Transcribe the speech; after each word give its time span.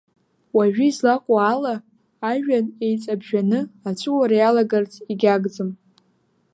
Уажәы 0.55 0.85
излаҟоу 0.89 1.37
ала, 1.53 1.75
ажәҩан 2.29 2.65
еиҵаԥжәаны 2.85 3.59
аҵәуара 3.89 4.35
иалагарц 4.37 4.93
егьагӡам. 5.11 5.69